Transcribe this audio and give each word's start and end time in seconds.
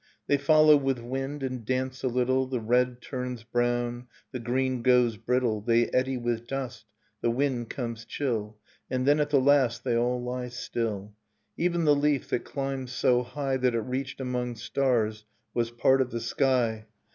They 0.27 0.37
follow 0.37 0.77
with 0.77 0.97
wind 0.97 1.43
and 1.43 1.63
dance 1.63 2.03
a 2.03 2.07
little, 2.07 2.47
The 2.47 2.59
red 2.59 3.03
turns 3.03 3.43
brown, 3.43 4.07
the 4.31 4.39
green 4.39 4.81
goes 4.81 5.15
brittle. 5.15 5.61
They 5.61 5.89
eddy 5.91 6.17
with 6.17 6.47
dust, 6.47 6.85
the 7.21 7.29
wind 7.29 7.69
comes 7.69 8.03
chill. 8.05 8.57
And 8.89 9.05
then, 9.05 9.19
at 9.19 9.29
the 9.29 9.39
last, 9.39 9.83
they 9.83 9.95
all 9.95 10.19
lie 10.19 10.49
still,— 10.49 11.13
Even 11.55 11.85
the 11.85 11.93
leaf 11.95 12.29
that 12.29 12.43
climbed 12.43 12.89
so 12.89 13.21
high 13.21 13.57
That 13.57 13.75
it 13.75 13.81
reached 13.81 14.19
among 14.19 14.55
stars, 14.55 15.23
was 15.53 15.69
part 15.69 16.01
of 16.01 16.19
sky. 16.19 16.87